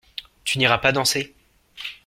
Tu 0.43 0.57
n’iras 0.57 0.79
pas 0.79 0.91
danser? 0.93 1.35